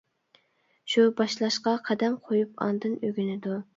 [0.93, 3.61] شۇ باشلاشقا قەدەم قويۇپ ئاندىن ئۆگىنىدۇ.